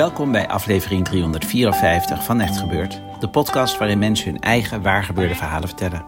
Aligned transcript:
Welkom 0.00 0.32
bij 0.32 0.48
aflevering 0.48 1.04
354 1.04 2.24
van 2.24 2.40
Echt 2.40 2.56
Gebeurd, 2.56 3.00
de 3.18 3.28
podcast 3.28 3.78
waarin 3.78 3.98
mensen 3.98 4.30
hun 4.30 4.40
eigen 4.40 4.82
waargebeurde 4.82 5.34
verhalen 5.34 5.68
vertellen. 5.68 6.04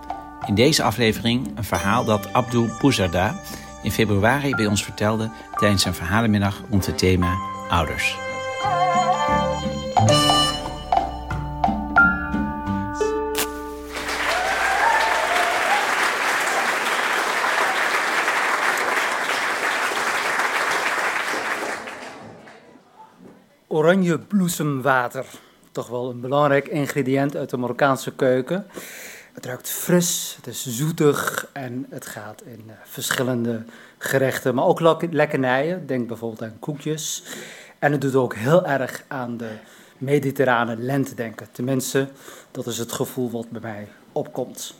In 0.46 0.54
deze 0.54 0.82
aflevering 0.82 1.52
een 1.54 1.64
verhaal 1.64 2.04
dat 2.04 2.32
Abdul 2.32 2.68
Pouzarda 2.78 3.34
in 3.82 3.92
februari 3.92 4.54
bij 4.54 4.66
ons 4.66 4.84
vertelde 4.84 5.30
tijdens 5.54 5.82
zijn 5.82 5.94
verhalenmiddag 5.94 6.62
rond 6.70 6.86
het 6.86 6.98
thema 6.98 7.38
ouders. 7.68 8.31
Oranje 23.72 24.18
bloesemwater. 24.18 25.26
Toch 25.70 25.88
wel 25.88 26.10
een 26.10 26.20
belangrijk 26.20 26.68
ingrediënt 26.68 27.36
uit 27.36 27.50
de 27.50 27.56
Marokkaanse 27.56 28.14
keuken. 28.14 28.66
Het 29.32 29.46
ruikt 29.46 29.68
fris, 29.68 30.34
het 30.36 30.46
is 30.46 30.66
zoetig 30.66 31.46
en 31.52 31.86
het 31.90 32.06
gaat 32.06 32.42
in 32.42 32.64
eh, 32.66 32.74
verschillende 32.84 33.64
gerechten, 33.98 34.54
maar 34.54 34.64
ook 34.64 35.02
lekkernijen. 35.10 35.86
Denk 35.86 36.08
bijvoorbeeld 36.08 36.42
aan 36.42 36.58
koekjes. 36.58 37.22
En 37.78 37.92
het 37.92 38.00
doet 38.00 38.14
ook 38.14 38.34
heel 38.34 38.66
erg 38.66 39.04
aan 39.08 39.36
de 39.36 39.50
mediterrane 39.98 40.76
lente 40.76 41.14
denken. 41.14 41.48
Tenminste, 41.52 42.08
dat 42.50 42.66
is 42.66 42.78
het 42.78 42.92
gevoel 42.92 43.30
wat 43.30 43.50
bij 43.50 43.60
mij 43.60 43.88
opkomt. 44.12 44.74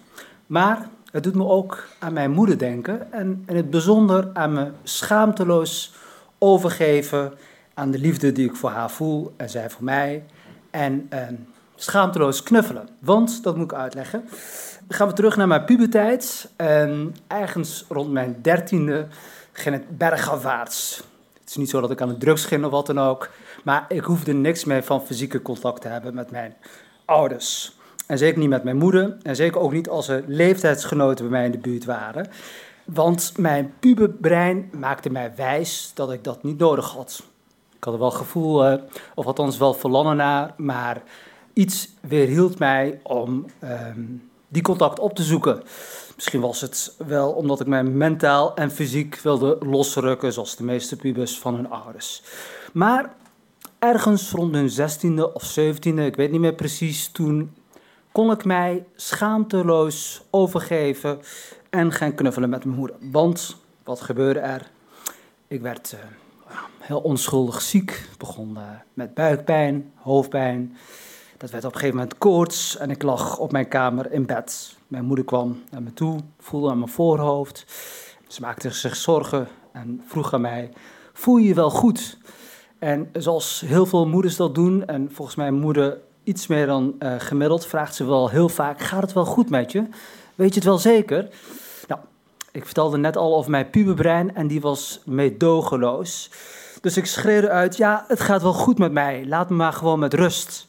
Maar 0.47 0.89
het 1.13 1.23
doet 1.23 1.35
me 1.35 1.47
ook 1.47 1.87
aan 1.99 2.13
mijn 2.13 2.31
moeder 2.31 2.59
denken 2.59 3.13
en 3.13 3.43
in 3.47 3.57
het 3.57 3.71
bijzonder 3.71 4.31
aan 4.33 4.53
me 4.53 4.71
schaamteloos 4.83 5.95
overgeven 6.39 7.33
aan 7.75 7.91
de 7.91 7.99
liefde 7.99 8.33
die 8.33 8.49
ik 8.49 8.57
voor 8.57 8.71
haar 8.71 8.91
voel 8.91 9.33
en 9.37 9.51
zij 9.51 9.71
voor 9.71 9.85
mij. 9.85 10.25
En 10.71 11.07
eh, 11.09 11.21
schaamteloos 11.75 12.43
knuffelen. 12.43 12.89
Want, 12.99 13.43
dat 13.43 13.57
moet 13.57 13.73
ik 13.73 13.79
uitleggen, 13.79 14.25
dan 14.87 14.97
gaan 14.97 15.09
we 15.09 15.15
terug 15.15 15.37
naar 15.37 15.49
mijn 15.49 15.65
puberteit. 15.65 16.51
En 16.57 17.17
ergens 17.27 17.85
rond 17.89 18.11
mijn 18.13 18.37
dertiende 18.43 19.07
ging 19.53 19.75
het 19.75 19.99
bergafwaarts. 19.99 21.03
Het 21.41 21.51
is 21.51 21.57
niet 21.57 21.71
zo 21.71 21.81
dat 21.81 21.91
ik 21.91 22.01
aan 22.01 22.09
de 22.09 22.19
drugs 22.19 22.45
ging 22.45 22.65
of 22.65 22.71
wat 22.71 22.87
dan 22.87 22.99
ook. 22.99 23.29
Maar 23.65 23.85
ik 23.89 24.05
hoefde 24.05 24.33
niks 24.33 24.65
meer 24.65 24.83
van 24.83 25.07
fysieke 25.07 25.43
contact 25.43 25.81
te 25.81 25.89
hebben 25.89 26.15
met 26.15 26.31
mijn 26.31 26.55
ouders. 27.05 27.77
En 28.07 28.19
zeker 28.19 28.39
niet 28.39 28.49
met 28.49 28.65
mijn 28.65 28.77
moeder. 28.77 29.17
En 29.23 29.37
zeker 29.37 29.61
ook 29.61 29.73
niet 29.73 29.89
als 29.89 30.09
er 30.09 30.25
leeftijdsgenoten 30.27 31.25
bij 31.25 31.39
mij 31.39 31.45
in 31.45 31.51
de 31.51 31.59
buurt 31.59 31.85
waren. 31.85 32.29
Want 32.85 33.33
mijn 33.37 33.75
puberbrein 33.79 34.71
maakte 34.73 35.11
mij 35.11 35.33
wijs 35.37 35.91
dat 35.95 36.13
ik 36.13 36.25
dat 36.25 36.43
niet 36.43 36.59
nodig 36.59 36.91
had. 36.91 37.23
Ik 37.83 37.89
had 37.89 37.97
er 37.97 38.05
wel 38.07 38.11
gevoel, 38.11 38.73
uh, 38.73 38.79
of 39.15 39.27
althans 39.27 39.59
wel 39.59 39.75
verlangen 39.75 40.17
naar, 40.17 40.55
maar 40.57 41.03
iets 41.53 41.89
weerhield 42.01 42.59
mij 42.59 43.01
om 43.03 43.47
um, 43.65 44.31
die 44.49 44.63
contact 44.63 44.99
op 44.99 45.15
te 45.15 45.23
zoeken. 45.23 45.63
Misschien 46.15 46.41
was 46.41 46.61
het 46.61 46.95
wel 47.07 47.33
omdat 47.33 47.61
ik 47.61 47.67
mij 47.67 47.83
mentaal 47.85 48.55
en 48.55 48.71
fysiek 48.71 49.17
wilde 49.17 49.59
losrukken, 49.61 50.33
zoals 50.33 50.57
de 50.57 50.65
meeste 50.65 50.97
pubers 50.97 51.39
van 51.39 51.55
hun 51.55 51.71
ouders. 51.71 52.23
Maar 52.73 53.15
ergens 53.79 54.31
rond 54.31 54.55
hun 54.55 54.71
zestiende 54.71 55.33
of 55.33 55.45
zeventiende, 55.45 56.07
ik 56.07 56.17
weet 56.17 56.31
niet 56.31 56.41
meer 56.41 56.55
precies, 56.55 57.09
toen 57.09 57.55
kon 58.13 58.31
ik 58.31 58.45
mij 58.45 58.85
schaamteloos 58.97 60.23
overgeven 60.31 61.21
en 61.71 61.93
gaan 61.93 62.15
knuffelen 62.15 62.51
met 62.51 62.65
mijn 62.65 62.77
moeder. 62.77 62.97
Want 63.01 63.57
wat 63.85 64.01
gebeurde 64.01 64.41
er? 64.41 64.71
Ik 65.49 65.61
werd 65.61 65.93
uh, 65.95 66.01
heel 66.79 67.01
onschuldig 67.01 67.63
ziek. 67.63 68.09
Begon 68.19 68.59
met 68.95 69.15
buikpijn, 69.15 69.93
hoofdpijn. 69.95 70.77
Dat 71.37 71.51
werd 71.51 71.65
op 71.65 71.73
een 71.73 71.79
gegeven 71.79 71.99
moment 71.99 72.19
koorts 72.19 72.77
en 72.77 72.91
ik 72.91 73.03
lag 73.03 73.39
op 73.39 73.53
mijn 73.53 73.69
kamer 73.69 74.13
in 74.13 74.27
bed. 74.27 74.77
Mijn 74.89 75.05
moeder 75.05 75.25
kwam 75.25 75.63
naar 75.71 75.83
me 75.83 75.93
toe, 75.93 76.19
voelde 76.39 76.71
aan 76.71 76.79
mijn 76.79 76.91
voorhoofd. 76.91 77.65
Ze 78.29 78.41
maakte 78.41 78.71
zich 78.71 78.97
zorgen 78.97 79.49
en 79.73 80.03
vroeg 80.07 80.35
aan 80.35 80.41
mij: 80.41 80.71
Voel 81.13 81.37
je 81.37 81.49
je 81.49 81.55
wel 81.55 81.71
goed? 81.71 82.19
En 82.79 83.09
zoals 83.13 83.63
heel 83.67 83.87
veel 83.87 84.07
moeders 84.07 84.37
dat 84.37 84.55
doen, 84.55 84.87
en 84.87 85.09
volgens 85.13 85.37
mijn 85.37 85.55
moeder 85.55 85.99
iets 86.25 86.47
meer 86.47 86.67
dan 86.67 86.95
uh, 86.99 87.15
gemiddeld, 87.19 87.67
vraagt 87.67 87.95
ze 87.95 88.05
wel 88.05 88.29
heel 88.29 88.49
vaak: 88.49 88.81
Gaat 88.81 89.03
het 89.03 89.13
wel 89.13 89.25
goed 89.25 89.51
met 89.51 89.73
je? 89.73 89.87
Weet 90.35 90.49
je 90.49 90.55
het 90.55 90.65
wel 90.65 90.79
zeker? 90.79 91.29
Ik 92.53 92.65
vertelde 92.65 92.97
net 92.97 93.17
al 93.17 93.37
over 93.37 93.51
mijn 93.51 93.71
puberbrein 93.71 94.35
en 94.35 94.47
die 94.47 94.61
was 94.61 95.01
meedogenloos. 95.05 96.31
Dus 96.81 96.97
ik 96.97 97.07
schreeuwde 97.07 97.49
uit: 97.49 97.77
Ja, 97.77 98.05
het 98.09 98.21
gaat 98.21 98.43
wel 98.43 98.53
goed 98.53 98.79
met 98.79 98.93
mij. 98.93 99.27
Laat 99.27 99.51
me 99.51 99.57
maar 99.57 99.73
gewoon 99.73 99.99
met 99.99 100.15
rust. 100.15 100.67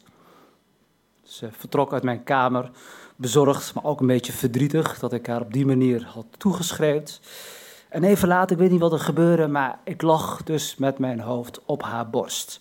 Ze 1.22 1.48
vertrok 1.52 1.92
uit 1.92 2.02
mijn 2.02 2.22
kamer, 2.22 2.70
bezorgd, 3.16 3.74
maar 3.74 3.84
ook 3.84 4.00
een 4.00 4.06
beetje 4.06 4.32
verdrietig 4.32 4.98
dat 4.98 5.12
ik 5.12 5.26
haar 5.26 5.40
op 5.40 5.52
die 5.52 5.66
manier 5.66 6.04
had 6.04 6.26
toegeschreeuwd. 6.38 7.20
En 7.88 8.04
even 8.04 8.28
later, 8.28 8.52
ik 8.52 8.62
weet 8.62 8.70
niet 8.70 8.80
wat 8.80 8.92
er 8.92 8.98
gebeurde, 8.98 9.46
maar 9.46 9.78
ik 9.84 10.02
lag 10.02 10.42
dus 10.42 10.76
met 10.76 10.98
mijn 10.98 11.20
hoofd 11.20 11.60
op 11.64 11.82
haar 11.82 12.10
borst. 12.10 12.60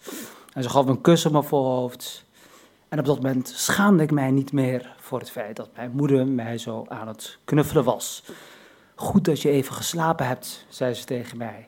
En 0.53 0.63
ze 0.63 0.69
gaf 0.69 0.85
een 0.85 1.01
kus 1.01 1.25
op 1.25 1.31
mijn 1.31 1.43
voorhoofd. 1.43 2.25
En 2.89 2.99
op 2.99 3.05
dat 3.05 3.15
moment 3.15 3.53
schaamde 3.55 4.03
ik 4.03 4.11
mij 4.11 4.31
niet 4.31 4.51
meer 4.51 4.95
voor 4.99 5.19
het 5.19 5.31
feit 5.31 5.55
dat 5.55 5.69
mijn 5.75 5.91
moeder 5.93 6.27
mij 6.27 6.57
zo 6.57 6.85
aan 6.87 7.07
het 7.07 7.37
knuffelen 7.45 7.83
was. 7.83 8.23
Goed 8.95 9.25
dat 9.25 9.41
je 9.41 9.49
even 9.49 9.73
geslapen 9.73 10.27
hebt, 10.27 10.65
zei 10.69 10.93
ze 10.93 11.05
tegen 11.05 11.37
mij. 11.37 11.67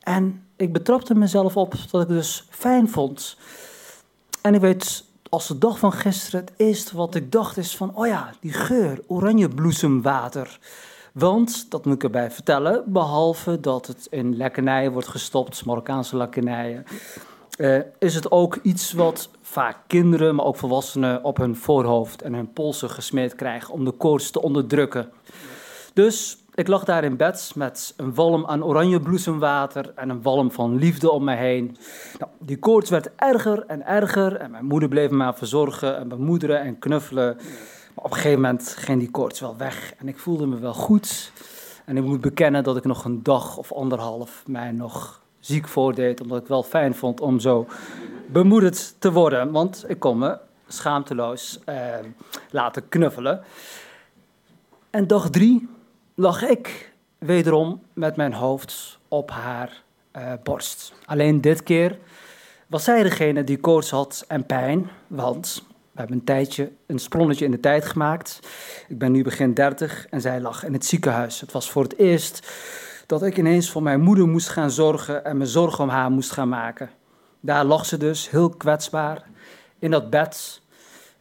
En 0.00 0.46
ik 0.56 0.72
betrapte 0.72 1.14
mezelf 1.14 1.56
op 1.56 1.74
dat 1.90 2.02
ik 2.02 2.08
dus 2.08 2.46
fijn 2.50 2.88
vond. 2.88 3.36
En 4.42 4.54
ik 4.54 4.60
weet 4.60 5.04
als 5.28 5.46
de 5.46 5.58
dag 5.58 5.78
van 5.78 5.92
gisteren 5.92 6.40
het 6.40 6.52
eerste 6.56 6.96
wat 6.96 7.14
ik 7.14 7.32
dacht 7.32 7.56
is 7.56 7.76
van, 7.76 7.96
oh 7.96 8.06
ja, 8.06 8.30
die 8.40 8.52
geur, 8.52 9.00
oranjebloesemwater. 9.06 10.58
Want, 11.12 11.70
dat 11.70 11.84
moet 11.84 11.94
ik 11.94 12.02
erbij 12.02 12.30
vertellen, 12.30 12.82
behalve 12.86 13.60
dat 13.60 13.86
het 13.86 14.06
in 14.10 14.36
lekkernijen 14.36 14.92
wordt 14.92 15.08
gestopt, 15.08 15.64
Marokkaanse 15.64 16.16
lekkernijen, 16.16 16.84
uh, 17.58 17.80
is 17.98 18.14
het 18.14 18.30
ook 18.30 18.58
iets 18.62 18.92
wat 18.92 19.28
vaak 19.42 19.76
kinderen, 19.86 20.34
maar 20.34 20.44
ook 20.44 20.56
volwassenen 20.56 21.24
op 21.24 21.36
hun 21.36 21.56
voorhoofd 21.56 22.22
en 22.22 22.34
hun 22.34 22.52
polsen 22.52 22.90
gesmeerd 22.90 23.34
krijgen 23.34 23.74
om 23.74 23.84
de 23.84 23.90
koorts 23.90 24.30
te 24.30 24.42
onderdrukken. 24.42 25.10
Dus 25.94 26.38
ik 26.54 26.68
lag 26.68 26.84
daar 26.84 27.04
in 27.04 27.16
bed 27.16 27.52
met 27.54 27.94
een 27.96 28.14
walm 28.14 28.46
aan 28.46 28.64
oranjebloesemwater 28.64 29.92
en 29.94 30.08
een 30.08 30.22
walm 30.22 30.50
van 30.50 30.76
liefde 30.76 31.10
om 31.10 31.24
me 31.24 31.34
heen. 31.34 31.76
Nou, 32.18 32.30
die 32.38 32.58
koorts 32.58 32.90
werd 32.90 33.10
erger 33.16 33.64
en 33.66 33.86
erger 33.86 34.36
en 34.36 34.50
mijn 34.50 34.64
moeder 34.64 34.88
bleef 34.88 35.10
me 35.10 35.32
verzorgen 35.34 35.96
en 35.96 36.08
bemoederen 36.08 36.60
en 36.60 36.78
knuffelen. 36.78 37.36
Maar 37.94 38.04
op 38.04 38.10
een 38.10 38.16
gegeven 38.16 38.40
moment 38.40 38.74
ging 38.78 38.98
die 38.98 39.10
koorts 39.10 39.40
wel 39.40 39.56
weg 39.56 39.94
en 39.98 40.08
ik 40.08 40.18
voelde 40.18 40.46
me 40.46 40.58
wel 40.58 40.74
goed. 40.74 41.32
En 41.84 41.96
ik 41.96 42.04
moet 42.04 42.20
bekennen 42.20 42.64
dat 42.64 42.76
ik 42.76 42.84
nog 42.84 43.04
een 43.04 43.22
dag 43.22 43.56
of 43.56 43.72
anderhalf 43.72 44.42
mij 44.46 44.72
nog 44.72 45.20
ziek 45.40 45.68
voordeed, 45.68 46.20
omdat 46.20 46.40
ik 46.40 46.48
wel 46.48 46.62
fijn 46.62 46.94
vond 46.94 47.20
om 47.20 47.40
zo 47.40 47.66
bemoedigd 48.26 48.96
te 48.98 49.12
worden. 49.12 49.50
Want 49.50 49.84
ik 49.88 49.98
kon 49.98 50.18
me 50.18 50.38
schaamteloos 50.68 51.58
eh, 51.64 51.76
laten 52.50 52.88
knuffelen. 52.88 53.44
En 54.90 55.06
dag 55.06 55.30
drie 55.30 55.68
lag 56.14 56.42
ik 56.42 56.92
wederom 57.18 57.82
met 57.92 58.16
mijn 58.16 58.32
hoofd 58.32 58.98
op 59.08 59.30
haar 59.30 59.82
uh, 60.16 60.32
borst. 60.42 60.92
Alleen 61.04 61.40
dit 61.40 61.62
keer 61.62 61.98
was 62.66 62.84
zij 62.84 63.02
degene 63.02 63.44
die 63.44 63.58
koorts 63.58 63.90
had 63.90 64.24
en 64.28 64.46
pijn, 64.46 64.90
want 65.06 65.64
we 65.68 65.98
hebben 65.98 66.16
een 66.16 66.24
tijdje 66.24 66.70
een 66.86 66.98
sprongetje 66.98 67.44
in 67.44 67.50
de 67.50 67.60
tijd 67.60 67.84
gemaakt. 67.84 68.38
Ik 68.88 68.98
ben 68.98 69.12
nu 69.12 69.22
begin 69.22 69.54
30 69.54 70.06
en 70.06 70.20
zij 70.20 70.40
lag 70.40 70.64
in 70.64 70.72
het 70.72 70.84
ziekenhuis. 70.84 71.40
Het 71.40 71.52
was 71.52 71.70
voor 71.70 71.82
het 71.82 71.98
eerst 71.98 72.52
dat 73.06 73.22
ik 73.22 73.36
ineens 73.36 73.70
voor 73.70 73.82
mijn 73.82 74.00
moeder 74.00 74.28
moest 74.28 74.48
gaan 74.48 74.70
zorgen 74.70 75.24
en 75.24 75.36
me 75.36 75.46
zorgen 75.46 75.84
om 75.84 75.90
haar 75.90 76.10
moest 76.10 76.30
gaan 76.30 76.48
maken. 76.48 76.90
Daar 77.40 77.64
lag 77.64 77.86
ze 77.86 77.96
dus, 77.96 78.30
heel 78.30 78.50
kwetsbaar, 78.50 79.22
in 79.78 79.90
dat 79.90 80.10
bed 80.10 80.60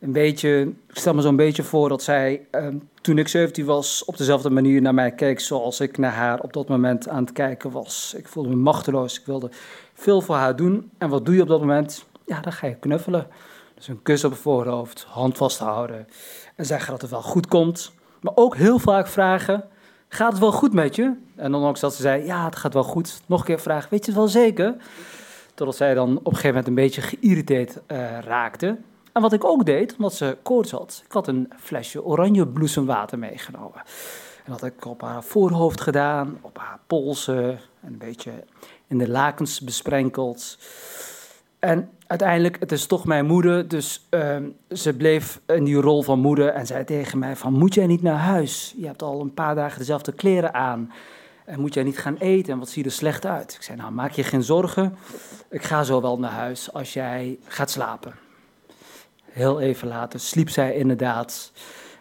een 0.04 0.12
beetje, 0.12 0.62
ik 0.90 0.98
stel 0.98 1.14
me 1.14 1.22
zo'n 1.22 1.36
beetje 1.36 1.64
voor 1.64 1.90
dat 1.90 2.04
zij, 2.04 2.46
ehm, 2.52 2.78
toen 3.02 3.18
ik 3.18 3.28
17 3.28 3.66
was, 3.66 4.06
op 4.06 4.18
dezelfde 4.18 4.50
manier 4.50 4.82
naar 4.82 4.94
mij 4.94 5.12
keek 5.12 5.40
zoals 5.40 5.80
ik 5.80 5.98
naar 5.98 6.12
haar 6.12 6.40
op 6.40 6.54
dat 6.54 6.68
moment 6.68 7.10
aan 7.10 7.24
het 7.24 7.32
kijken 7.32 7.72
was. 7.72 8.14
Ik 8.18 8.28
voelde 8.28 8.50
me 8.50 8.56
machteloos, 8.56 9.20
ik 9.20 9.26
wilde 9.26 9.50
veel 9.94 10.22
voor 10.22 10.36
haar 10.36 10.56
doen. 10.56 10.92
En 10.98 11.10
wat 11.10 11.26
doe 11.26 11.36
je 11.36 11.42
op 11.42 11.48
dat 11.48 11.60
moment? 11.60 12.06
Ja, 12.26 12.40
dan 12.40 12.52
ga 12.52 12.68
je 12.68 12.76
knuffelen. 12.76 13.28
Dus 13.76 13.88
een 13.88 14.02
kus 14.02 14.24
op 14.24 14.32
het 14.32 14.40
voorhoofd, 14.40 15.04
hand 15.04 15.38
vasthouden 15.38 16.08
en 16.56 16.66
zeggen 16.66 16.92
dat 16.92 17.02
het 17.02 17.12
wel 17.12 17.22
goed 17.22 17.48
komt. 17.48 17.92
Maar 18.22 18.36
ook 18.36 18.56
heel 18.56 18.80
vaak 18.80 19.08
vragen, 19.08 19.64
gaat 20.08 20.32
het 20.32 20.40
wel 20.40 20.52
goed 20.52 20.74
met 20.74 20.96
je? 20.96 21.14
En 21.36 21.52
dan 21.52 21.64
ook 21.66 21.80
dat 21.80 21.96
ze 21.96 22.02
zei, 22.02 22.26
ja, 22.26 22.46
het 22.46 22.56
gaat 22.56 22.74
wel 22.74 22.84
goed. 22.84 23.22
Nog 23.26 23.40
een 23.40 23.46
keer 23.46 23.60
vragen, 23.60 23.90
weet 23.90 24.06
je 24.06 24.12
het 24.12 24.20
wel 24.20 24.30
zeker? 24.30 24.76
Totdat 25.54 25.76
zij 25.76 25.94
dan 25.94 26.18
op 26.18 26.26
een 26.26 26.36
gegeven 26.36 26.50
moment 26.50 26.68
een 26.68 26.74
beetje 26.74 27.02
geïrriteerd 27.02 27.80
uh, 27.88 28.20
raakte. 28.20 28.78
En 29.14 29.22
wat 29.22 29.34
ik 29.34 29.44
ook 29.44 29.66
deed, 29.66 29.96
omdat 29.96 30.14
ze 30.14 30.38
koorts 30.44 30.72
had, 30.72 31.02
ik 31.06 31.12
had 31.12 31.28
een 31.28 31.52
flesje 31.60 32.04
oranje 32.04 32.48
bloesemwater 32.48 33.20
meegenomen. 33.20 33.82
En 34.46 34.52
dat 34.52 34.62
had 34.62 34.70
ik 34.70 34.86
op 34.86 35.02
haar 35.02 35.24
voorhoofd 35.24 35.82
gedaan, 35.82 36.38
op 36.42 36.58
haar 36.58 36.80
polsen, 36.88 37.50
en 37.82 37.92
een 37.92 37.98
beetje 37.98 38.32
in 38.88 38.98
de 38.98 39.10
lakens 39.10 39.62
besprenkeld. 39.62 40.58
En 41.60 41.90
uiteindelijk, 42.08 42.60
het 42.60 42.72
is 42.72 42.86
toch 42.86 43.06
mijn 43.06 43.26
moeder, 43.26 43.68
dus 43.68 44.08
ehm, 44.10 44.50
ze 44.70 44.94
bleef 44.94 45.42
in 45.48 45.64
die 45.64 45.82
rol 45.82 46.04
van 46.04 46.20
moeder 46.20 46.50
en 46.50 46.66
zei 46.66 46.84
tegen 46.84 47.20
mij 47.20 47.36
van, 47.36 47.54
moet 47.54 47.74
jij 47.74 47.86
niet 47.86 48.02
naar 48.02 48.20
huis? 48.20 48.74
Je 48.78 48.86
hebt 48.86 49.02
al 49.02 49.22
een 49.22 49.34
paar 49.34 49.56
dagen 49.56 49.80
dezelfde 49.80 50.12
kleren 50.12 50.54
aan. 50.54 50.92
En 51.46 51.60
moet 51.60 51.74
jij 51.74 51.84
niet 51.84 51.98
gaan 51.98 52.18
eten? 52.18 52.54
En 52.54 52.60
wat 52.60 52.70
zie 52.70 52.84
je 52.84 52.90
er 52.90 52.96
slecht 52.96 53.26
uit? 53.26 53.54
Ik 53.54 53.62
zei, 53.62 53.78
nou, 53.78 53.92
maak 53.92 54.12
je 54.12 54.24
geen 54.24 54.44
zorgen. 54.44 54.96
Ik 55.50 55.64
ga 55.64 55.84
zo 55.84 56.02
wel 56.02 56.20
naar 56.20 56.32
huis 56.32 56.74
als 56.74 56.94
jij 56.94 57.38
gaat 57.48 57.70
slapen. 57.70 58.23
Heel 59.34 59.60
even 59.60 59.88
later 59.88 60.20
sliep 60.20 60.50
zij 60.50 60.76
inderdaad. 60.76 61.52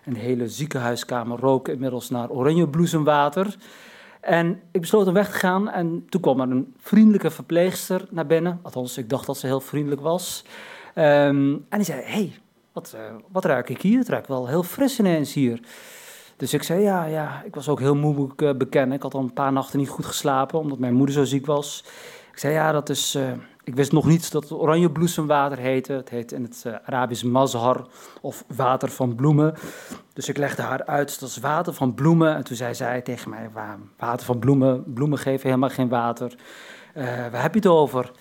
En 0.04 0.12
de 0.12 0.18
hele 0.18 0.48
ziekenhuiskamer 0.48 1.38
rook 1.38 1.68
inmiddels 1.68 2.10
naar 2.10 2.30
oranjebloesemwater. 2.30 3.56
En 4.20 4.60
ik 4.70 4.80
besloot 4.80 5.06
om 5.06 5.14
weg 5.14 5.30
te 5.30 5.38
gaan 5.38 5.70
en 5.70 6.06
toen 6.08 6.20
kwam 6.20 6.40
er 6.40 6.50
een 6.50 6.74
vriendelijke 6.78 7.30
verpleegster 7.30 8.06
naar 8.10 8.26
binnen. 8.26 8.58
Althans, 8.62 8.98
ik 8.98 9.08
dacht 9.08 9.26
dat 9.26 9.36
ze 9.36 9.46
heel 9.46 9.60
vriendelijk 9.60 10.00
was. 10.00 10.44
Ehm, 10.94 11.52
en 11.68 11.78
die 11.78 11.84
zei, 11.84 12.02
hey, 12.04 12.32
wat, 12.72 12.92
uh, 12.96 13.00
wat 13.28 13.44
ruik 13.44 13.68
ik 13.68 13.82
hier? 13.82 13.98
Het 13.98 14.08
ruikt 14.08 14.28
wel 14.28 14.48
heel 14.48 14.62
fris 14.62 14.98
ineens 14.98 15.34
hier. 15.34 15.60
Dus 16.36 16.54
ik 16.54 16.62
zei, 16.62 16.82
ja, 16.82 17.04
ja, 17.04 17.42
ik 17.44 17.54
was 17.54 17.68
ook 17.68 17.80
heel 17.80 17.96
moe, 17.96 18.14
moet 18.14 18.32
ik 18.32 18.42
uh, 18.42 18.54
bekennen. 18.54 18.96
Ik 18.96 19.02
had 19.02 19.14
al 19.14 19.20
een 19.20 19.32
paar 19.32 19.52
nachten 19.52 19.78
niet 19.78 19.88
goed 19.88 20.06
geslapen, 20.06 20.58
omdat 20.58 20.78
mijn 20.78 20.94
moeder 20.94 21.14
zo 21.14 21.24
ziek 21.24 21.46
was. 21.46 21.84
Ik 22.32 22.38
zei, 22.38 22.52
ja, 22.52 22.72
dat 22.72 22.88
is... 22.88 23.14
Uh, 23.14 23.32
ik 23.64 23.74
wist 23.74 23.92
nog 23.92 24.06
niet 24.06 24.32
dat 24.32 24.42
het 24.42 24.52
oranje 24.52 24.90
bloesemwater 24.90 25.58
heette. 25.58 25.92
Het 25.92 26.08
heet 26.08 26.32
in 26.32 26.42
het 26.42 26.64
uh, 26.66 26.74
Arabisch 26.84 27.22
mazhar, 27.22 27.86
of 28.20 28.44
water 28.56 28.90
van 28.90 29.14
bloemen. 29.14 29.54
Dus 30.12 30.28
ik 30.28 30.36
legde 30.36 30.62
haar 30.62 30.86
uit, 30.86 31.20
dat 31.20 31.28
is 31.28 31.36
water 31.36 31.72
van 31.72 31.94
bloemen. 31.94 32.34
En 32.34 32.44
toen 32.44 32.56
zei 32.56 32.74
zij 32.74 33.00
tegen 33.00 33.30
mij, 33.30 33.50
water 33.96 34.26
van 34.26 34.38
bloemen, 34.38 34.84
bloemen 34.86 35.18
geven 35.18 35.46
helemaal 35.46 35.68
geen 35.68 35.88
water. 35.88 36.34
waar 36.94 37.42
heb 37.42 37.54
je 37.54 37.58
het 37.58 37.68
over? 37.68 38.12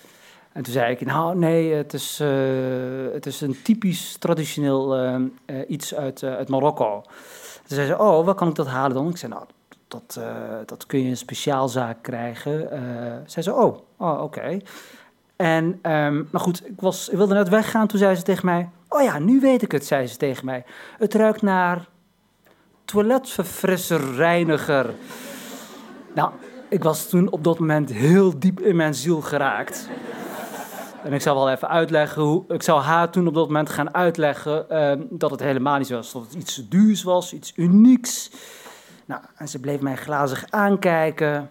En 0.52 0.62
toen 0.62 0.72
zei 0.72 0.92
ik, 0.92 1.04
nou 1.04 1.36
nee, 1.36 1.72
het 1.72 1.92
is, 1.92 2.18
het 3.12 3.26
is 3.26 3.40
een 3.40 3.62
typisch 3.62 4.16
traditioneel 4.16 5.20
iets 5.68 5.94
uit, 5.94 6.22
uit 6.22 6.48
Marokko. 6.48 7.00
Toen 7.56 7.76
zei 7.76 7.86
ze, 7.86 7.98
oh, 7.98 8.24
waar 8.24 8.34
kan 8.34 8.48
ik 8.48 8.54
dat 8.54 8.66
halen 8.66 8.94
dan? 8.94 9.08
Ik 9.08 9.16
zei, 9.16 9.32
nou, 9.32 9.44
dat, 9.88 10.20
dat 10.66 10.86
kun 10.86 11.02
je 11.02 11.08
een 11.08 11.16
speciaalzaak 11.16 12.02
krijgen. 12.02 12.68
Zei 13.26 13.44
ze, 13.44 13.54
oh, 13.54 13.78
oh 13.96 14.22
oké. 14.22 14.58
En, 15.42 15.64
um, 15.64 16.28
maar 16.30 16.40
goed, 16.40 16.66
ik, 16.66 16.80
was, 16.80 17.08
ik 17.08 17.16
wilde 17.16 17.34
net 17.34 17.48
weggaan. 17.48 17.86
Toen 17.86 17.98
zei 17.98 18.14
ze 18.14 18.22
tegen 18.22 18.46
mij, 18.46 18.68
oh 18.88 19.02
ja, 19.02 19.18
nu 19.18 19.40
weet 19.40 19.62
ik 19.62 19.72
het, 19.72 19.86
zei 19.86 20.06
ze 20.06 20.16
tegen 20.16 20.44
mij. 20.44 20.64
Het 20.98 21.14
ruikt 21.14 21.42
naar 21.42 21.86
toiletverfrisser, 22.84 24.14
reiniger. 24.14 24.94
Nou, 26.14 26.30
ik 26.68 26.82
was 26.82 27.08
toen 27.08 27.30
op 27.30 27.44
dat 27.44 27.58
moment 27.58 27.92
heel 27.92 28.38
diep 28.38 28.60
in 28.60 28.76
mijn 28.76 28.94
ziel 28.94 29.20
geraakt. 29.20 29.88
En 31.04 31.12
ik 31.12 31.20
zou 31.20 31.36
wel 31.36 31.50
even 31.50 31.68
uitleggen 31.68 32.22
hoe. 32.22 32.44
Ik 32.48 32.62
zou 32.62 32.80
haar 32.80 33.10
toen 33.10 33.26
op 33.26 33.34
dat 33.34 33.46
moment 33.46 33.70
gaan 33.70 33.94
uitleggen 33.94 34.66
uh, 34.70 35.06
dat 35.10 35.30
het 35.30 35.40
helemaal 35.40 35.78
niet 35.78 35.90
was. 35.90 36.12
Dat 36.12 36.22
het 36.22 36.34
iets 36.34 36.68
duurs 36.68 37.02
was, 37.02 37.32
iets 37.32 37.52
unieks. 37.56 38.30
Nou, 39.04 39.20
en 39.36 39.48
ze 39.48 39.60
bleef 39.60 39.80
mij 39.80 39.96
glazig 39.96 40.44
aankijken. 40.50 41.50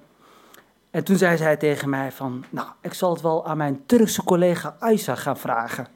En 0.92 1.04
toen 1.04 1.18
zei 1.18 1.38
zij 1.38 1.58
tegen 1.58 1.90
mij 1.90 2.12
van, 2.12 2.44
nou, 2.50 2.68
ik 2.82 2.94
zal 2.94 3.14
het 3.14 3.22
wel 3.22 3.46
aan 3.46 3.58
mijn 3.58 3.86
Turkse 3.86 4.24
collega 4.24 4.76
Aysa 4.80 5.16
gaan 5.16 5.38
vragen. 5.38 5.88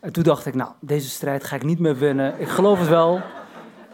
En 0.00 0.12
toen 0.12 0.22
dacht 0.22 0.46
ik, 0.46 0.54
nou, 0.54 0.70
deze 0.80 1.08
strijd 1.08 1.44
ga 1.44 1.56
ik 1.56 1.62
niet 1.62 1.78
meer 1.78 1.96
winnen. 1.96 2.40
Ik 2.40 2.48
geloof 2.48 2.78
het 2.78 2.88
wel. 2.88 3.20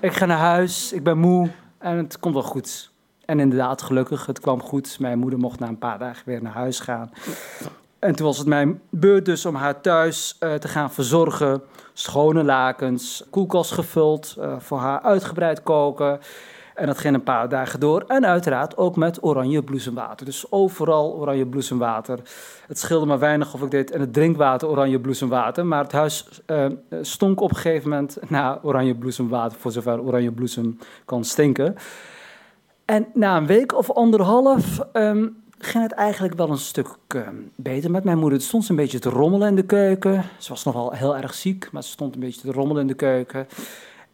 Ik 0.00 0.12
ga 0.12 0.26
naar 0.26 0.38
huis, 0.38 0.92
ik 0.92 1.02
ben 1.02 1.18
moe 1.18 1.50
en 1.78 1.96
het 1.96 2.18
komt 2.18 2.34
wel 2.34 2.42
goed. 2.42 2.90
En 3.24 3.40
inderdaad, 3.40 3.82
gelukkig, 3.82 4.26
het 4.26 4.40
kwam 4.40 4.62
goed. 4.62 4.98
Mijn 4.98 5.18
moeder 5.18 5.38
mocht 5.38 5.58
na 5.58 5.68
een 5.68 5.78
paar 5.78 5.98
dagen 5.98 6.22
weer 6.26 6.42
naar 6.42 6.52
huis 6.52 6.80
gaan. 6.80 7.10
En 7.98 8.14
toen 8.14 8.26
was 8.26 8.38
het 8.38 8.46
mijn 8.46 8.80
beurt 8.90 9.24
dus 9.24 9.46
om 9.46 9.54
haar 9.54 9.80
thuis 9.80 10.36
uh, 10.40 10.54
te 10.54 10.68
gaan 10.68 10.92
verzorgen. 10.92 11.62
Schone 11.92 12.44
lakens, 12.44 13.24
koelkast 13.30 13.72
gevuld, 13.72 14.36
uh, 14.38 14.54
voor 14.58 14.78
haar 14.78 15.00
uitgebreid 15.00 15.62
koken. 15.62 16.20
En 16.74 16.86
dat 16.86 16.98
ging 16.98 17.14
een 17.14 17.22
paar 17.22 17.48
dagen 17.48 17.80
door. 17.80 18.04
En 18.06 18.26
uiteraard 18.26 18.76
ook 18.76 18.96
met 18.96 19.24
oranje 19.24 19.62
bloesemwater. 19.62 20.26
Dus 20.26 20.52
overal 20.52 21.14
oranje 21.14 21.46
bloesemwater. 21.46 22.18
Het 22.66 22.78
scheelde 22.78 23.06
maar 23.06 23.18
weinig 23.18 23.54
of 23.54 23.62
ik 23.62 23.70
deed 23.70 23.90
in 23.90 24.00
het 24.00 24.12
drinkwater 24.12 24.68
oranje 24.68 25.00
bloesemwater. 25.00 25.66
Maar 25.66 25.82
het 25.82 25.92
huis 25.92 26.42
uh, 26.46 26.66
stonk 27.00 27.40
op 27.40 27.50
een 27.50 27.56
gegeven 27.56 27.90
moment 27.90 28.16
naar 28.28 28.58
oranje 28.62 28.94
bloesemwater. 28.94 29.58
Voor 29.58 29.72
zover 29.72 30.00
oranje 30.00 30.32
bloesem 30.32 30.78
kan 31.04 31.24
stinken. 31.24 31.76
En 32.84 33.06
na 33.14 33.36
een 33.36 33.46
week 33.46 33.76
of 33.76 33.90
anderhalf 33.90 34.80
um, 34.92 35.42
ging 35.58 35.82
het 35.82 35.92
eigenlijk 35.92 36.34
wel 36.34 36.50
een 36.50 36.58
stuk 36.58 36.88
uh, 37.16 37.28
beter 37.54 37.90
met 37.90 38.04
mijn 38.04 38.18
moeder. 38.18 38.38
Het 38.38 38.46
stond 38.46 38.68
een 38.68 38.76
beetje 38.76 38.98
te 38.98 39.08
rommelen 39.08 39.48
in 39.48 39.54
de 39.54 39.64
keuken. 39.64 40.24
Ze 40.38 40.48
was 40.48 40.64
nog 40.64 40.74
wel 40.74 40.92
heel 40.92 41.16
erg 41.16 41.34
ziek, 41.34 41.68
maar 41.72 41.82
ze 41.82 41.90
stond 41.90 42.14
een 42.14 42.20
beetje 42.20 42.40
te 42.40 42.52
rommelen 42.52 42.82
in 42.82 42.88
de 42.88 42.94
keuken. 42.94 43.46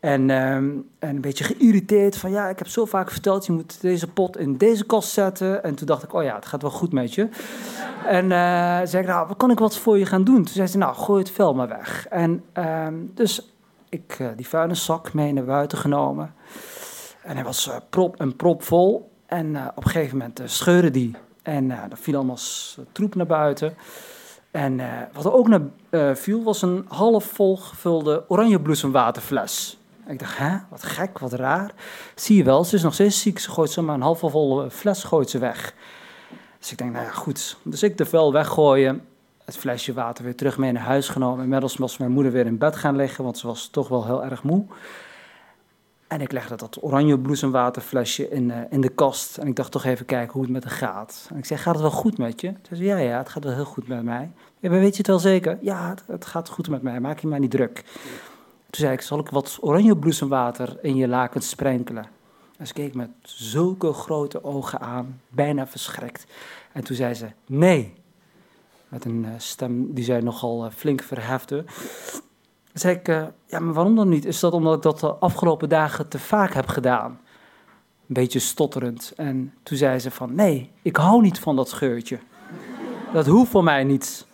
En, 0.01 0.31
um, 0.31 0.89
en 0.99 1.15
een 1.15 1.21
beetje 1.21 1.45
geïrriteerd 1.45 2.17
van 2.17 2.31
ja, 2.31 2.49
ik 2.49 2.59
heb 2.59 2.69
zo 2.69 2.85
vaak 2.85 3.11
verteld, 3.11 3.47
je 3.47 3.53
moet 3.53 3.81
deze 3.81 4.07
pot 4.07 4.37
in 4.37 4.57
deze 4.57 4.85
kast 4.85 5.11
zetten. 5.11 5.63
En 5.63 5.75
toen 5.75 5.87
dacht 5.87 6.03
ik, 6.03 6.13
oh 6.13 6.23
ja, 6.23 6.35
het 6.35 6.47
gaat 6.47 6.63
wel 6.63 6.71
goed 6.71 6.93
met 6.93 7.15
je. 7.15 7.29
En 8.07 8.25
uh, 8.25 8.81
zei 8.85 8.99
ik, 8.99 9.07
nou, 9.07 9.35
kan 9.35 9.51
ik 9.51 9.59
wat 9.59 9.79
voor 9.79 9.99
je 9.99 10.07
gaan 10.07 10.25
doen? 10.25 10.45
Toen 10.45 10.55
zei 10.55 10.67
ze, 10.67 10.79
nou, 10.79 10.95
gooi 10.95 11.23
het 11.23 11.31
vel 11.31 11.55
maar 11.55 11.69
weg. 11.69 12.07
En 12.09 12.45
um, 12.55 13.11
dus 13.15 13.53
ik 13.89 14.19
uh, 14.19 14.29
die 14.37 14.49
vuilniszak 14.49 15.13
mee 15.13 15.33
naar 15.33 15.45
buiten 15.45 15.79
genomen. 15.79 16.35
En 17.23 17.35
hij 17.35 17.45
was 17.45 17.69
uh, 17.69 17.75
prop 17.91 18.17
en 18.17 18.37
prop 18.37 18.63
vol. 18.63 19.11
En 19.27 19.57
op 19.75 19.85
een 19.85 19.91
gegeven 19.91 20.19
moment 20.19 20.41
scheurde 20.45 20.91
die 20.91 21.17
en 21.43 21.71
er 21.71 21.89
viel 21.93 22.15
allemaal 22.17 22.39
troep 22.93 23.15
naar 23.15 23.27
buiten. 23.27 23.75
En 24.51 24.81
wat 25.13 25.25
er 25.25 25.33
ook 25.33 25.49
naar 25.49 25.61
viel, 26.17 26.43
was 26.43 26.63
een 26.63 26.85
half 26.89 27.25
vol 27.25 27.57
gevulde 27.57 28.25
oranjebloesemwaterfles. 28.29 29.78
Ik 30.09 30.19
dacht, 30.19 30.39
hè, 30.39 30.57
wat 30.71 30.83
gek, 30.83 31.19
wat 31.19 31.33
raar. 31.33 31.75
Zie 32.15 32.37
je 32.37 32.45
wel, 32.45 32.65
ze 32.65 32.77
is 32.77 32.83
nog 32.83 32.95
steeds 32.95 33.21
ziek. 33.21 33.39
Ze 33.39 33.51
gooit 33.51 33.71
zomaar 33.71 33.95
een 33.95 34.03
half 34.03 34.19
volle 34.19 34.71
fles 34.71 35.05
gooit 35.05 35.31
ze 35.31 35.39
weg. 35.39 35.75
Dus 36.59 36.71
ik 36.73 36.79
denk, 36.79 36.93
nou 36.93 37.05
ja, 37.05 37.11
goed. 37.11 37.57
Dus 37.63 37.83
ik 37.83 37.99
de 37.99 38.07
vuil 38.07 38.33
weggooien. 38.33 39.07
Het 39.45 39.57
flesje 39.57 39.93
water 39.93 40.25
weer 40.25 40.37
terug 40.37 40.59
mee 40.59 40.73
naar 40.73 40.83
huis 40.83 41.09
genomen. 41.09 41.43
Inmiddels 41.43 41.77
was 41.77 41.97
mijn 41.99 42.11
moeder 42.11 42.33
weer 42.33 42.47
in 42.47 42.59
bed 42.59 42.77
gaan 42.77 42.97
liggen, 42.97 43.25
want 43.25 43.39
ze 43.39 43.47
was 43.47 43.69
toch 43.69 43.89
wel 43.89 44.07
heel 44.07 44.25
erg 44.25 44.43
moe. 44.43 44.65
En 46.09 46.21
ik 46.21 46.33
legde 46.33 46.57
dat 46.57 46.79
oranje 46.81 47.19
bloesemwaterflesje 47.19 48.31
in, 48.31 48.49
uh, 48.49 48.57
in 48.71 48.81
de 48.81 48.89
kast. 48.89 49.37
En 49.37 49.47
ik 49.47 49.57
dacht 49.57 49.73
toch 49.73 49.85
even 49.85 50.07
kijken 50.07 50.33
hoe 50.33 50.43
het 50.43 50.51
met 50.51 50.65
haar 50.65 50.73
gaat. 50.73 51.29
En 51.31 51.39
ik 51.39 51.45
zei, 51.45 51.61
gaat 51.61 51.75
het 51.75 51.83
wel 51.83 51.91
goed 51.91 52.19
met 52.19 52.41
je? 52.41 52.55
Ze 52.69 52.77
zei, 52.77 52.89
ja, 52.89 52.97
ja, 52.97 53.19
het 53.19 53.29
gaat 53.29 53.45
wel 53.45 53.55
heel 53.55 53.65
goed 53.65 53.89
met 53.89 54.03
mij. 54.03 54.31
Ja, 54.59 54.71
maar 54.71 54.79
weet 54.79 54.93
je 54.93 54.99
het 54.99 55.07
wel 55.07 55.19
zeker? 55.19 55.59
Ja, 55.61 55.89
het, 55.89 56.03
het, 56.07 56.27
gaat 56.27 56.49
goed 56.49 56.69
met 56.69 56.83
mij, 56.83 57.01
maak 57.01 57.19
je 57.19 57.27
maar 57.27 57.39
niet 57.39 57.51
druk. 57.51 57.85
Toen 58.71 58.81
zei 58.81 58.93
ik, 58.93 59.01
zal 59.01 59.19
ik 59.19 59.29
wat 59.29 59.59
oranje 59.61 59.97
bloesemwater 59.97 60.79
in 60.83 60.97
je 60.97 61.09
lakens 61.09 61.49
sprenkelen? 61.49 62.07
En 62.59 62.67
ze 62.67 62.73
keek 62.73 62.95
met 62.95 63.11
zulke 63.23 63.93
grote 63.93 64.45
ogen 64.45 64.81
aan, 64.81 65.21
bijna 65.29 65.67
verschrikt. 65.67 66.27
En 66.73 66.85
toen 66.85 66.97
zei 66.97 67.15
ze, 67.15 67.27
nee. 67.47 67.95
Met 68.89 69.05
een 69.05 69.25
uh, 69.25 69.31
stem 69.37 69.95
die 69.95 70.05
zij 70.05 70.21
nogal 70.21 70.65
uh, 70.65 70.71
flink 70.71 71.03
verhefte 71.03 71.65
zei 72.79 72.95
ik, 72.95 73.09
uh, 73.09 73.25
ja, 73.47 73.59
maar 73.59 73.75
waarom 73.75 73.97
dan 73.97 74.09
niet? 74.09 74.25
Is 74.25 74.41
dat 74.41 74.53
omdat 74.53 74.77
ik 74.77 74.83
dat 74.83 75.01
de 75.01 75.15
afgelopen 75.15 75.69
dagen 75.69 76.09
te 76.09 76.19
vaak 76.19 76.55
heb 76.55 76.67
gedaan? 76.67 77.11
Een 77.11 78.15
beetje 78.15 78.39
stotterend. 78.39 79.13
En 79.17 79.55
toen 79.63 79.77
zei 79.77 79.99
ze 79.99 80.11
van, 80.11 80.35
nee, 80.35 80.71
ik 80.83 80.97
hou 80.97 81.23
niet 81.23 81.39
van 81.39 81.57
dat 81.57 81.73
geurtje. 81.73 82.19
Dat 83.13 83.27
hoeft 83.27 83.51
voor 83.51 83.65
mij 83.65 83.85
niet. 83.85 84.27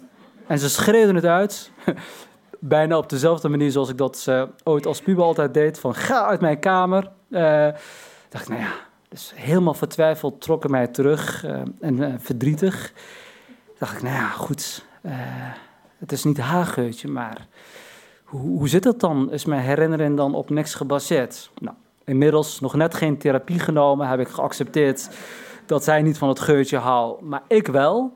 En 0.47 0.59
ze 0.59 0.69
schreeuwde 0.69 1.15
het 1.15 1.25
uit. 1.25 1.71
Bijna 2.67 2.97
op 2.97 3.09
dezelfde 3.09 3.49
manier 3.49 3.71
zoals 3.71 3.89
ik 3.89 3.99
dat 3.99 4.27
uh, 4.29 4.43
ooit 4.63 4.87
als 4.87 5.01
puber 5.01 5.25
altijd 5.25 5.55
deed. 5.55 5.79
Van, 5.79 5.95
ga 5.95 6.27
uit 6.27 6.41
mijn 6.41 6.59
kamer. 6.59 7.11
Uh, 7.31 7.69
dacht 8.29 8.49
nou 8.49 8.61
ja, 8.61 8.73
dus 9.09 9.33
helemaal 9.35 9.75
vertwijfeld 9.75 10.41
trok 10.41 10.69
mij 10.69 10.87
terug. 10.87 11.45
en 11.81 12.21
verdrietig. 12.21 12.93
Dacht 13.79 13.97
ik, 13.97 14.03
nou 14.03 14.15
ja, 14.15 14.29
goed. 14.29 14.85
het 15.99 16.13
is 16.13 16.25
niet 16.25 16.39
haar 16.39 16.67
geurtje, 16.67 17.09
maar 17.09 17.47
hoe, 18.25 18.59
hoe 18.59 18.69
zit 18.69 18.83
dat 18.83 19.01
dan? 19.01 19.33
Is 19.33 19.45
mijn 19.45 19.63
herinnering 19.63 20.17
dan 20.17 20.35
op 20.35 20.51
niks 20.51 20.75
gebaseerd? 20.75 21.51
Nou, 21.59 21.77
inmiddels 22.05 22.61
nog 22.61 22.75
net 22.75 22.95
geen 22.95 23.19
therapie 23.19 23.59
genomen, 23.59 24.09
heb 24.09 24.21
ik 24.21 24.29
geaccepteerd 24.29 25.09
dat 25.67 25.85
zij 25.85 26.03
niet 26.03 26.19
van 26.19 26.29
het 26.29 26.41
geurtje 26.41 26.77
houdt, 26.77 27.21
maar 27.21 27.43
ik 27.49 27.67
wel. 27.67 28.13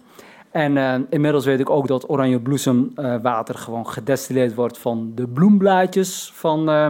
En 0.50 0.76
uh, 0.76 0.94
inmiddels 1.10 1.44
weet 1.44 1.60
ik 1.60 1.70
ook 1.70 1.86
dat 1.86 2.10
oranje 2.10 2.40
bloesemwater 2.40 3.54
uh, 3.54 3.60
gewoon 3.60 3.88
gedestilleerd 3.88 4.54
wordt 4.54 4.78
van 4.78 5.12
de 5.14 5.28
bloemblaadjes 5.28 6.32
van 6.34 6.70
uh, 6.70 6.86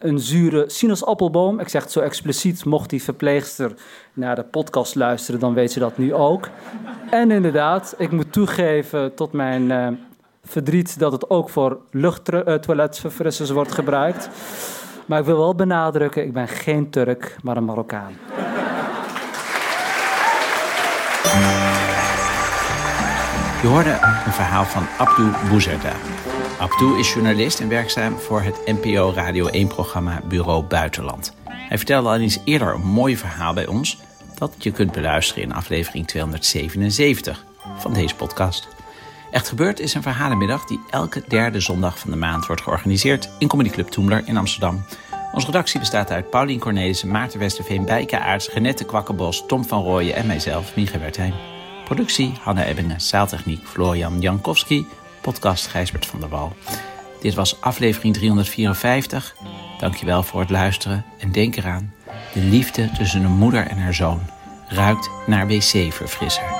een 0.00 0.18
zure 0.18 0.64
sinaasappelboom. 0.66 1.60
Ik 1.60 1.68
zeg 1.68 1.82
het 1.82 1.92
zo 1.92 2.00
expliciet, 2.00 2.64
mocht 2.64 2.90
die 2.90 3.02
verpleegster 3.02 3.72
naar 4.12 4.34
de 4.34 4.44
podcast 4.44 4.94
luisteren, 4.94 5.40
dan 5.40 5.54
weet 5.54 5.72
ze 5.72 5.78
dat 5.78 5.98
nu 5.98 6.14
ook. 6.14 6.48
En 7.10 7.30
inderdaad, 7.30 7.94
ik 7.98 8.10
moet 8.10 8.32
toegeven 8.32 9.14
tot 9.14 9.32
mijn 9.32 9.70
eh, 9.70 9.88
verdriet 10.44 10.98
dat 10.98 11.12
het 11.12 11.30
ook 11.30 11.48
voor 11.48 11.78
luchttoiletverfrissers 11.90 13.50
wordt 13.50 13.72
gebruikt. 13.72 14.28
Maar 15.06 15.18
ik 15.18 15.24
wil 15.24 15.38
wel 15.38 15.54
benadrukken, 15.54 16.24
ik 16.24 16.32
ben 16.32 16.48
geen 16.48 16.90
Turk, 16.90 17.36
maar 17.42 17.56
een 17.56 17.64
Marokkaan. 17.64 18.12
Je 23.62 23.66
hoorde 23.66 23.98
een 24.26 24.32
verhaal 24.32 24.64
van 24.64 24.86
Abdou 24.98 25.30
Bouzerda. 25.48 25.92
Abdou 26.58 26.98
is 26.98 27.12
journalist 27.12 27.60
en 27.60 27.68
werkzaam 27.68 28.18
voor 28.18 28.42
het 28.42 28.60
NPO 28.64 29.12
Radio 29.14 29.48
1-programma 29.48 30.20
Bureau 30.24 30.62
Buitenland. 30.62 31.34
Hij 31.44 31.76
vertelde 31.76 32.08
al 32.08 32.16
eens 32.16 32.38
eerder 32.44 32.74
een 32.74 32.86
mooi 32.86 33.16
verhaal 33.16 33.54
bij 33.54 33.66
ons... 33.66 33.98
dat 34.38 34.54
je 34.58 34.70
kunt 34.70 34.92
beluisteren 34.92 35.42
in 35.42 35.52
aflevering 35.52 36.06
277 36.06 37.44
van 37.78 37.92
deze 37.92 38.14
podcast. 38.14 38.68
Echt 39.30 39.48
Gebeurd 39.48 39.80
is 39.80 39.94
een 39.94 40.02
verhalenmiddag 40.02 40.64
die 40.64 40.80
elke 40.90 41.22
derde 41.28 41.60
zondag 41.60 41.98
van 41.98 42.10
de 42.10 42.16
maand 42.16 42.46
wordt 42.46 42.62
georganiseerd... 42.62 43.30
in 43.38 43.48
Comedy 43.48 43.70
Club 43.70 43.88
Toemler 43.88 44.22
in 44.24 44.36
Amsterdam. 44.36 44.84
Onze 45.32 45.46
redactie 45.46 45.80
bestaat 45.80 46.10
uit 46.10 46.30
Paulien 46.30 46.58
Cornelissen, 46.58 47.10
Maarten 47.10 47.38
Westerveen, 47.38 47.84
Bijke 47.84 48.18
Aarts... 48.18 48.52
Renette 48.52 48.84
Kwakkenbos, 48.84 49.44
Tom 49.46 49.64
van 49.64 49.82
Rooyen 49.82 50.14
en 50.14 50.26
mijzelf, 50.26 50.76
Mieke 50.76 50.98
Wertheim. 50.98 51.59
Productie 51.90 52.32
Hanna 52.42 52.64
Ebbingen, 52.64 53.00
zaaltechniek 53.00 53.66
Florian 53.66 54.20
Jankowski, 54.20 54.86
podcast 55.20 55.66
Gijsbert 55.66 56.06
van 56.06 56.20
der 56.20 56.28
Wal. 56.28 56.52
Dit 57.20 57.34
was 57.34 57.60
aflevering 57.60 58.14
354. 58.14 59.34
Dankjewel 59.78 60.22
voor 60.22 60.40
het 60.40 60.50
luisteren 60.50 61.04
en 61.18 61.32
denk 61.32 61.56
eraan... 61.56 61.94
de 62.34 62.40
liefde 62.40 62.90
tussen 62.90 63.24
een 63.24 63.36
moeder 63.36 63.66
en 63.66 63.78
haar 63.78 63.94
zoon 63.94 64.20
ruikt 64.68 65.10
naar 65.26 65.46
wc-verfrisser. 65.46 66.59